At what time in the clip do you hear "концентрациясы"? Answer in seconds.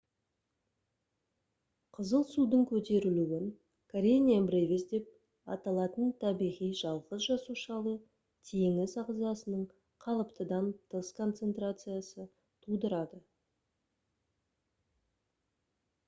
11.23-12.27